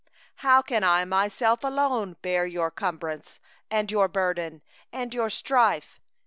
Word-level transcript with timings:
—12How 0.41 0.65
can 0.65 0.83
I 0.83 1.05
myself 1.05 1.63
alone 1.63 2.15
bear 2.23 2.47
your 2.47 2.71
cumbrance, 2.71 3.39
and 3.69 3.91
your 3.91 4.07
burden, 4.07 4.63
and 4.91 5.13
your 5.13 5.29
strife? 5.29 5.99